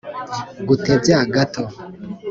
gutebya 0.67 1.15
gato 1.33 1.63